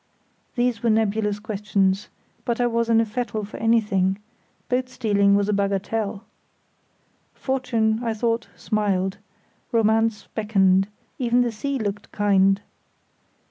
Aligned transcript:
These 0.55 0.81
were 0.81 0.89
nebulous 0.89 1.37
questions, 1.37 2.09
but 2.43 2.59
I 2.59 2.65
was 2.65 2.89
in 2.89 2.97
fettle 3.05 3.45
for 3.45 3.57
anything; 3.57 4.17
boat 4.67 4.89
stealing 4.89 5.35
was 5.35 5.47
a 5.47 5.53
bagatelle. 5.53 6.23
Fortune, 7.35 7.99
I 8.03 8.15
thought, 8.15 8.47
smiled; 8.55 9.19
Romance 9.71 10.25
beckoned; 10.33 10.87
even 11.19 11.41
the 11.41 11.51
sea 11.51 11.77
looked 11.77 12.11
kind. 12.11 12.61